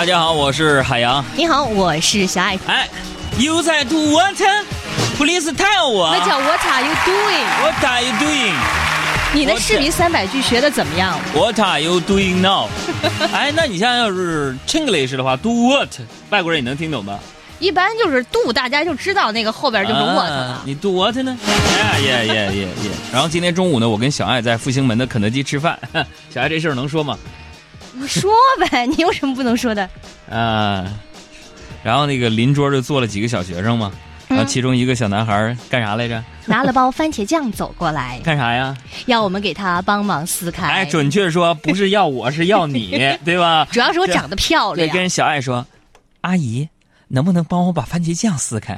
[0.00, 1.22] 大家好，我是海洋。
[1.36, 2.58] 你好，我是小爱。
[2.66, 2.88] 哎
[3.38, 4.34] ，You 在 do what?
[5.18, 6.10] Please tell 我。
[6.10, 8.54] 那叫 What are you doing？What are you doing?
[9.34, 12.70] 你的市民三百句学的怎么样？What are you doing now?
[13.30, 15.90] 哎，那你现在要是 Chinglish 的话，do what？
[16.30, 17.18] 外国人也能听懂吧？
[17.58, 20.46] 一般就是 do，大家就知道那个后边就是 what 了。
[20.46, 23.12] 啊你 do what 呢？？Yeah, yeah, yeah, yeah, yeah！
[23.12, 25.78] 然后今天中午呢，我跟小爱在复兴门的肯德基吃饭。
[26.32, 27.18] 小爱这事儿能说吗？
[27.92, 28.30] 你说
[28.70, 29.88] 呗， 你有什么不能说的？
[30.30, 30.86] 啊，
[31.82, 33.90] 然后那个邻桌就坐了几个小学生嘛，
[34.28, 36.22] 然后其中一个小男孩干啥来着？
[36.46, 38.76] 拿了包番茄酱走过来， 干啥呀？
[39.06, 40.66] 要我们给他帮忙撕开。
[40.68, 42.90] 哎，准确说不是要我，是要你，
[43.24, 43.66] 对吧？
[43.70, 44.96] 主要是我长得漂亮对，亮。
[44.96, 45.66] 跟小爱说，
[46.22, 46.68] 阿姨，
[47.08, 48.74] 能不能帮我把番茄酱撕开？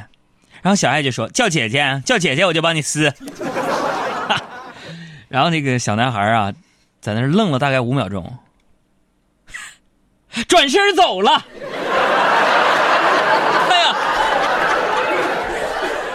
[0.62, 3.12] 然后小爱就说，叫姐姐，叫姐姐我就帮你撕。
[5.28, 6.52] 然后那个小男孩啊，
[7.00, 8.32] 在那愣了大概五秒钟，
[10.48, 11.44] 转身走了。
[13.70, 13.96] 哎呀，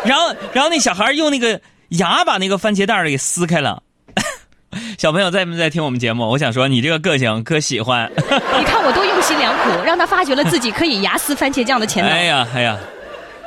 [0.05, 1.59] 然后然后那小孩用那个
[1.89, 3.83] 牙把那个番茄袋儿给撕开了。
[4.97, 6.29] 小朋友在没在听我们节目？
[6.29, 8.11] 我想说，你这个个性可喜欢。
[8.15, 12.11] 你看我多用心良苦，让他发掘了自己可以牙撕番茄酱的潜能。
[12.11, 12.77] 哎呀哎呀，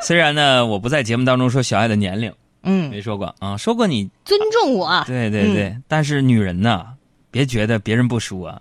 [0.00, 5.05] 虽然呢，我不在节目当中说小爱的年龄，嗯，没说过啊，说过你，尊重我。
[5.06, 6.86] 对对对，但是女人呐，
[7.30, 8.60] 别觉得别人不说，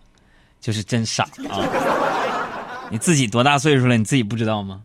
[0.59, 1.63] 就是真傻啊。
[2.91, 3.95] 你自己多大岁数了？
[3.97, 4.81] 你自己不知道吗？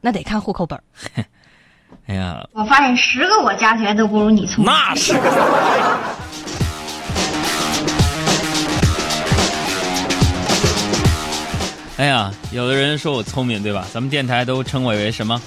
[0.00, 0.82] 那得看户口本儿。
[2.06, 4.72] 哎呀，我发现十个我加起来都不如你聪明。
[4.72, 5.12] 那是。
[11.96, 13.86] 哎呀，有的人说我聪明，对吧？
[13.92, 15.40] 咱们电台都称我为什么？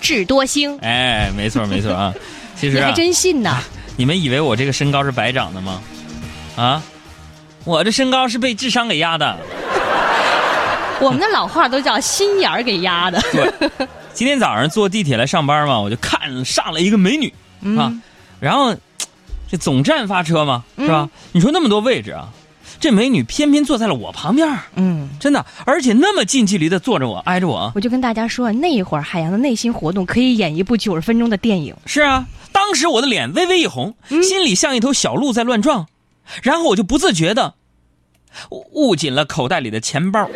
[0.00, 2.14] 智多星，哎，没错没错啊。
[2.54, 3.60] 其实啊你还，真信呐？
[3.96, 5.80] 你们以为我这个身高是白长的吗？
[6.56, 6.82] 啊，
[7.64, 9.36] 我这身高是被智商给压的。
[11.00, 13.20] 我们的老话都叫心眼儿给压的。
[13.32, 13.70] 对，
[14.14, 17.32] 今天早上坐地铁来上班嘛，我就看上了一个美女
[17.78, 17.92] 啊，
[18.40, 18.74] 然后
[19.50, 21.08] 这总站发车嘛，是吧？
[21.32, 22.28] 你说那么多位置啊，
[22.80, 27.70] 这美女偏偏坐在了我旁边，嗯，真的，而且那么近距离的坐着我，挨着我。
[27.74, 31.74] 我就跟大家说，那一会儿海洋的内心活动可以演一部九十分钟的电影。
[31.84, 35.86] 是啊，当时我的脸微微一红，心里像一头小鹿在乱撞，
[36.42, 37.54] 然后我就不自觉的
[38.50, 40.28] 捂紧了口袋里的钱包。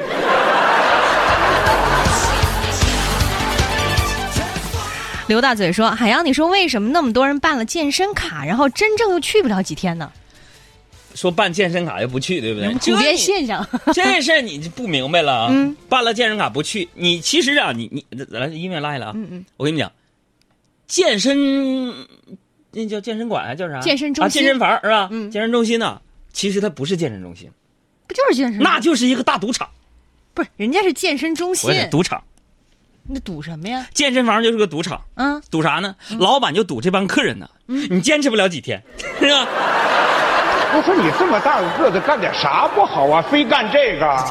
[5.30, 10.10] 刘大嘴说：“海洋，你说为什么那么多人办了健身卡，然后真正又去不了几天呢？
[11.14, 12.74] 说办健身卡又不去，对不对？
[12.74, 13.64] 普遍现象。
[13.94, 15.48] 这事儿你就不明白了啊！
[15.52, 19.12] 嗯办了健身卡不去，你其实啊，你你来音乐拉下来啊！
[19.14, 19.92] 嗯嗯，我跟你讲，
[20.88, 21.94] 健身
[22.72, 23.78] 那叫健身馆还叫啥？
[23.78, 25.08] 健身中心啊，健身房是吧？
[25.12, 26.02] 嗯健身中心呢，
[26.32, 27.48] 其实它不是健身中心，
[28.08, 28.60] 不就是健身？
[28.60, 29.68] 那就是一个大赌场，
[30.34, 32.20] 不是人家是健身中心赌场，
[33.12, 33.84] 那赌什么呀？
[33.93, 35.94] 健身房就是个赌场，嗯，赌啥呢？
[36.19, 38.81] 老板就赌这帮客人呢，嗯你坚持不了几天，
[39.19, 39.47] 是吧？
[40.72, 43.21] 我说你这么大个个子，干点啥不好啊？
[43.22, 44.25] 非干这个？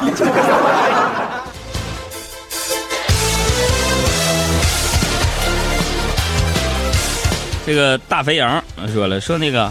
[7.66, 9.70] 这个大肥羊说了，说那个，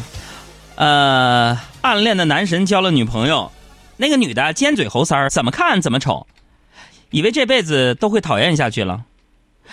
[0.76, 3.52] 呃，暗恋的男神交了女朋友，
[3.98, 6.26] 那个女的尖嘴猴腮儿，怎么看怎么丑，
[7.12, 9.06] 以为这辈子都会讨厌下去了。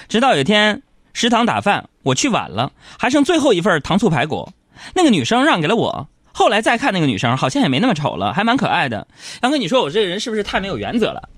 [0.09, 0.83] 直到有一天
[1.13, 4.53] 食堂打饭，我去晚了，还剩最后一份糖醋排骨，
[4.95, 6.09] 那个女生让给了我。
[6.33, 9.07] 后来再看那个女生，好像也没那么丑了，还蛮可爱的。
[9.43, 11.29] 杨哥，你说我这个人是不是太没有原则了？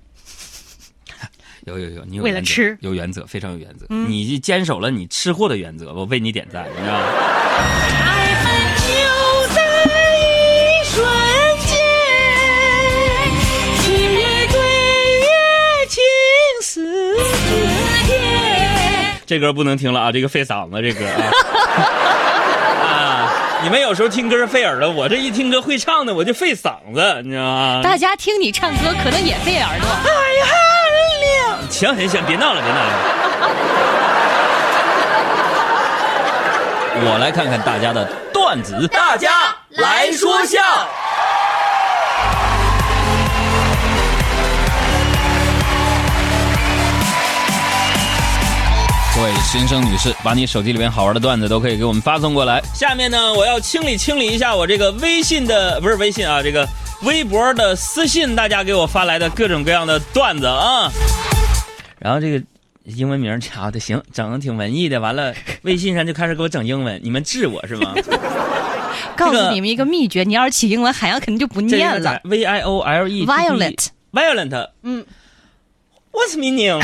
[1.66, 3.86] 有有有，你有原则为了吃有原则，非常有原则。
[3.88, 8.07] 你坚守了你吃货的原则，我为你点赞，你知道吗？
[19.28, 21.21] 这歌不能听了啊，这个费嗓子，这歌啊。
[22.89, 23.28] 啊，
[23.62, 27.83] 你们有时候听歌费耳朵，我这一听歌会唱的，我就费嗓子，你知道吗？
[27.84, 29.87] 大家听你唱歌可能也费耳朵。
[29.87, 30.09] 太
[30.47, 30.57] 寒
[31.21, 31.59] 凉。
[31.71, 32.91] 行行行，别闹了，别闹了。
[37.01, 40.59] 我来看看大家的段子，大家来说笑。
[49.18, 52.62] 各位先生女士，把你手机里面好玩的段子都可以给我们发送过来。
[52.72, 56.65] 下面呢，我要清理清理一下我这个微信的，不是微信啊，这个
[57.03, 60.88] 微博的私信，大家给我发来的各种各样的段子啊。
[61.98, 62.41] 然后这个
[62.84, 65.00] 英文名瞧的行，整的挺文艺的。
[65.00, 67.92] 完了，微信上就开始给我整英文，你们治我是吗？
[69.18, 72.21] 告诉你们一个秘诀，你要是起英文，海洋肯定就不念了。
[72.22, 75.04] ？V I O L E Violet Violent，嗯
[76.12, 76.80] ，What's meaning？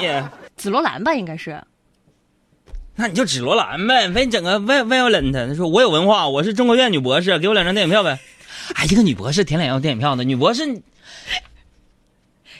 [0.56, 1.62] 紫罗兰吧，应该是。
[2.94, 5.48] 那你就紫罗兰呗，非整个 vi violent。
[5.48, 8.18] 他说我有文化，我是中国院女博士，给我两张电影票呗。
[8.74, 10.22] 哎，一个女博士填两张电影票呢？
[10.24, 10.82] 女博士，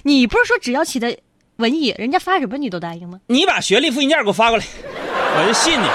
[0.03, 1.17] 你不是说只要起的
[1.57, 3.21] 文艺，人家发什么你都答应吗？
[3.27, 4.65] 你把学历复印件给我发过来，
[5.37, 5.87] 我就信你。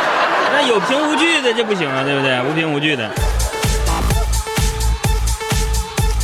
[0.53, 2.39] 那有凭无据的这不行啊，对不对？
[2.44, 3.09] 无凭无据的。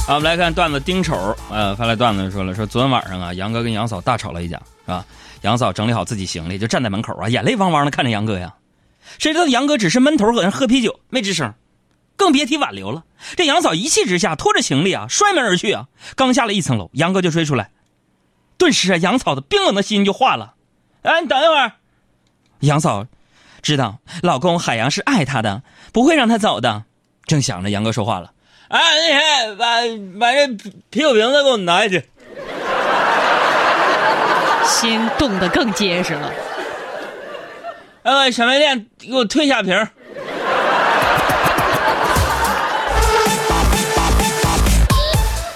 [0.05, 5.05] 好，我们来看段子，丁丑呃发来段子说了，说昨天晚上啊，杨哥跟杨嫂大吵了一架，是吧？
[5.41, 8.53] 杨嫂整理好自己行李，就站在门口啊，眼泪汪汪的看着杨哥呀。
[9.19, 11.53] 谁知道杨哥只是闷头搁那喝啤酒，没吱声，
[12.15, 13.03] 更别提挽留了。
[13.35, 15.87] 这杨嫂一气之下拖着行李啊，摔门而去啊。
[16.15, 17.71] 刚下了一层楼，杨哥就追出来，
[18.57, 20.53] 顿时啊，杨嫂的冰冷的心就化了。
[21.01, 21.73] 哎，你等一会儿。
[22.59, 23.05] 杨嫂
[23.61, 26.85] 知道老公海洋是爱她的，不会让她走的。
[27.25, 28.31] 正想着，杨哥说话了
[28.69, 28.79] ：“哎，
[29.49, 29.81] 那，把
[30.19, 30.47] 把这
[30.89, 32.05] 啤酒瓶子给我拿下去。”
[34.65, 36.31] 心冻得更结实了。
[38.03, 39.73] 哎，小卖店给我退下瓶。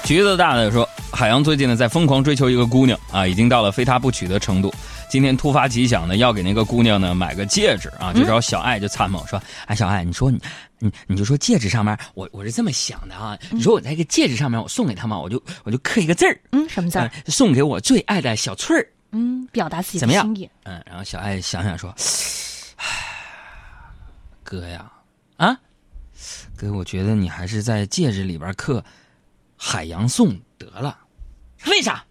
[0.03, 4.73] 橘子大大说，海洋最近呢在疯狂追求一个姑娘啊，已经到了非她不娶的程度。
[5.09, 10.39] 今天突发奇想呢，要给那个姑娘呢买个戒指啊，就找小爱就参谋说：“哎，小爱，你说你
[10.79, 17.11] 你你就说戒指上面，我我是这么想的啊，你说我在这个戒指上面我送给他嘛，我就我就刻一个字儿，嗯，什么字儿？
[17.27, 20.49] 送给我最爱的小翠儿。”嗯，表达自己怎么样心意。？
[20.63, 21.93] 嗯，然后小爱想想说
[22.77, 22.85] ：“唉，
[24.43, 24.91] 哥呀，
[25.37, 25.57] 啊，
[26.55, 28.83] 哥，我觉得你还是在戒指里边刻
[29.57, 30.97] ‘海洋颂’得了。
[31.65, 32.03] 为啥？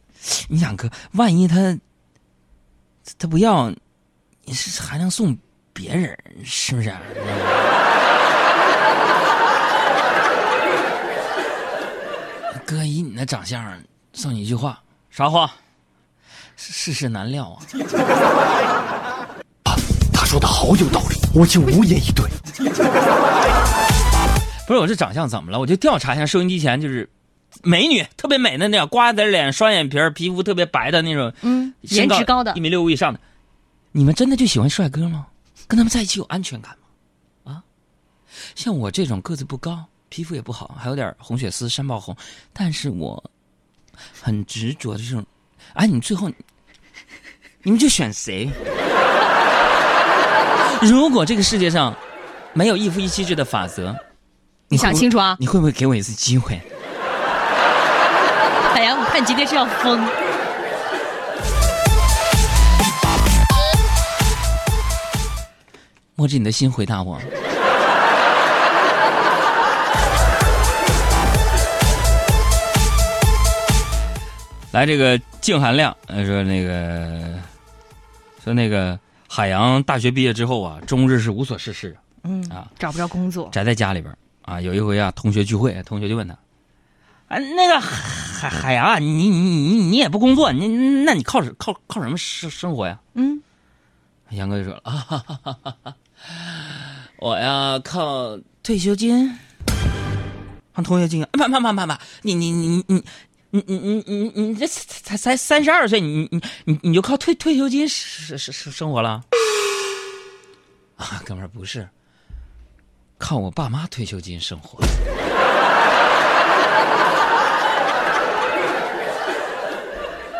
[0.48, 1.78] 你想哥，万一他
[3.18, 3.70] 他不要，
[4.44, 5.36] 你是还能送
[5.72, 6.90] 别人，是不是？
[12.66, 13.80] 哥，以你那长相，
[14.12, 15.54] 送你一句话，啥话？
[16.56, 17.62] 世事难料啊！
[19.64, 19.76] 啊
[20.12, 22.24] 他说的好有道理，我竟无言以对。
[24.66, 25.60] 不是我这长相怎么了？
[25.60, 27.08] 我就调查一下收音机前就是
[27.62, 33.20] 美女，特别美的那样，瓜子脸、双眼皮皮肤特别白的那种，嗯，颜值高的一米六五以上的，
[33.92, 35.28] 你们真的就喜欢帅哥吗？
[35.68, 36.76] 跟他们在一起有安全感
[37.44, 37.52] 吗？
[37.52, 37.62] 啊，
[38.56, 42.16] 像我这种个子不高，皮肤也不好，还有点红血丝、山爆红，
[42.52, 43.22] 但是我
[44.20, 45.24] 很执着的这种，
[45.74, 46.30] 哎，你们最后
[47.62, 48.50] 你们就选谁？
[50.82, 51.94] 如果这个世界上
[52.52, 53.94] 没有一夫一妻制的法则，
[54.68, 55.36] 你想清楚啊！
[55.38, 56.60] 你会不会给我一次机会？
[58.72, 60.06] 海洋，我看你今天是要疯。
[66.14, 67.20] 摸着你的心回答我。
[74.76, 77.32] 来，这个静含量呃说那个
[78.44, 83.48] 说那个海洋大学毕业之后啊，终日是无所事事嗯啊，找不着工作。
[83.50, 84.60] 宅在家里边儿啊。
[84.60, 86.36] 有一回啊，同学聚会，同学就问他
[87.28, 93.40] ：“哎，那个海海洋啊，你你你你你也不工作，你那你靠什靠靠什么生生活呀？”嗯，
[94.28, 95.94] 杨哥就说了啊哈哈哈哈哈，
[97.20, 99.34] 我呀靠退休金。
[100.74, 103.02] 让同学惊讶，慢慢慢慢慢，你你你你
[103.56, 109.24] 你你你你你这才才三十二岁，你你你你就靠退退休金生生生生活了？
[110.96, 111.88] 啊，哥们儿不是，
[113.16, 114.78] 靠我爸妈退休金生活。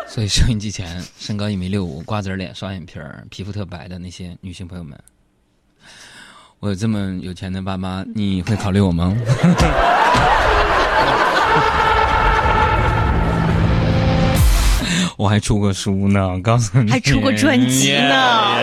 [0.07, 4.95] 所以收音机前身高一米六五、瓜子脸、双眼皮、皮肤特白的那些女性朋友们，
[6.59, 9.11] 我有这么有钱的爸妈，你会考虑我吗？
[15.17, 18.13] 我还出过书呢，告诉你，还出过专辑呢，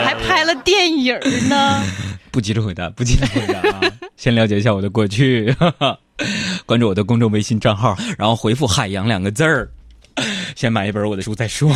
[0.05, 1.13] 还拍了电影
[1.49, 1.83] 呢。
[2.31, 3.81] 不急着回答，不急着回答啊！
[4.17, 5.99] 先了解一下我的过去，哈 哈
[6.65, 9.69] 关注我的公众微信账号，然后回复“海洋”两个字儿，
[10.55, 11.71] 先买一本我的书再说。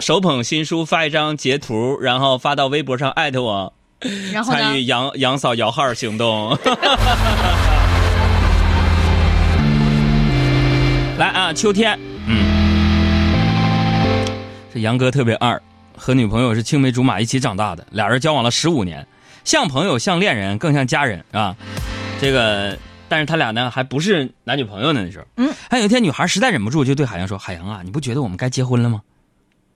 [0.00, 3.72] 手捧新书，发一张截图，然后发到微博上艾特我，
[4.32, 4.76] 然后参？
[4.76, 6.58] 与杨杨嫂摇号行动。
[11.18, 11.98] 来啊，秋天，
[12.28, 12.46] 嗯，
[14.72, 15.60] 这杨哥特别二，
[15.96, 19.04] 和女朋友是青梅竹马一起长大的，俩人交往了十五年，
[19.42, 21.56] 像朋友，像恋人，更像家人啊。
[22.20, 25.24] 这个，但是他俩呢还不是男女朋友呢那时候。
[25.38, 29.02] 嗯，还有一天，女孩实在忍不住就对海洋说：“海洋啊，你不觉得我们该结婚了吗？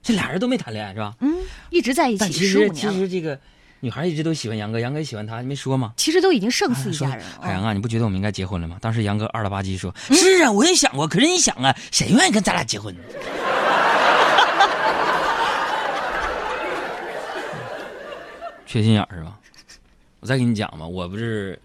[0.01, 1.13] 这俩人都没谈恋爱是吧？
[1.19, 1.29] 嗯，
[1.71, 2.93] 一直在一起但其实其十五年了。
[2.93, 3.37] 实这个
[3.83, 5.93] 女孩一直都喜欢杨哥，杨哥也喜欢她，你没说吗？
[5.97, 7.39] 其实都已经胜似一家人了。
[7.41, 8.77] 海洋啊，你不觉得我们应该结婚了吗？
[8.79, 13.01] 当时杨哥二了吧唧说：“是啊，我也想过，可是你想啊，谁愿意跟咱俩结婚呢？”
[18.65, 19.37] 缺心眼儿是吧？
[20.21, 21.61] 我再给你讲吧，我不是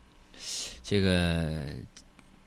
[0.83, 1.67] 这个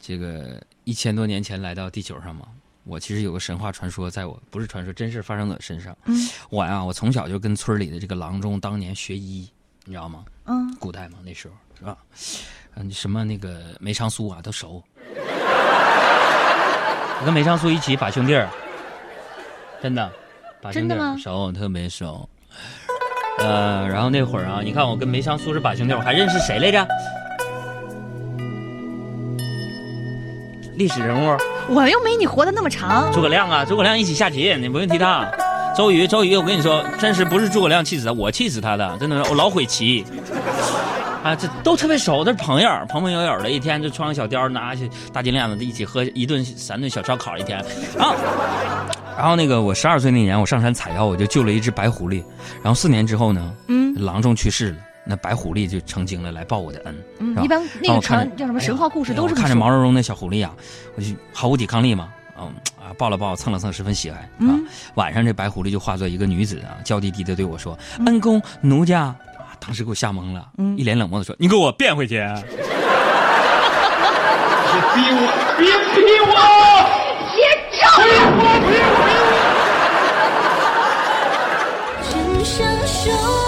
[0.02, 2.46] 这个一千多年前来到地球上吗？
[2.84, 5.96] 我其实有个神话传说，在我不是传说，真事发生在我身上。
[6.06, 9.48] 嗯我呀，我从小就跟村里的这个郎中当年学医，
[9.86, 10.24] 你知道吗？
[10.46, 11.98] 嗯，古代嘛，那时候是吧？
[12.76, 14.84] 嗯，什么那个梅长苏啊，都熟。
[17.20, 18.48] 我 跟梅长苏一起把兄弟儿，
[19.82, 20.12] 真的，
[20.62, 22.28] 把兄弟熟，特别熟。
[23.40, 26.88] 呃，然后那会儿啊，你看我跟梅长苏是把兄弟，我还认识谁来着？
[30.76, 31.38] 历史人物
[31.70, 33.12] 我又没你活的那么长。
[33.12, 35.30] 诸葛亮啊，诸葛亮一起下棋，你不用提他。
[35.76, 40.06] 周瑜，周瑜，我跟你说，真是不是诸葛亮气死他，我气死他的，真的是，我老悔棋。
[41.24, 47.60] 啊，这都特别熟，都是朋友，朋朋友友的，一天就穿个小貂，拿起大金链子，一起喝一顿三顿小烧烤一天。
[47.98, 48.16] 啊，
[49.18, 52.24] 然后那个我十二岁那年，我上山采药，我就救了一只白狐狸。
[52.64, 57.04] 然后四年之后呢，嗯郎中去世了，那白狐狸就成精了，来报我的恩。
[57.20, 59.36] 嗯，一般那个传叫什么神话故事都这么说。
[59.36, 60.52] 我看着毛茸茸的小狐狸啊，
[60.96, 62.10] 我就毫无抵抗力嘛，
[62.80, 64.50] 啊抱了抱蹭了蹭十分喜爱啊
[64.96, 69.16] 晚上这白狐狸就化作一个女子啊娇滴滴的对我说恩公奴家啊
[69.60, 72.16] 当时给我吓懵了嗯一脸冷漠的说你给我变回去
[74.72, 75.22] 别逼我
[75.58, 76.32] 别逼我
[77.36, 77.42] 别
[77.80, 77.88] 招
[83.18, 83.41] 我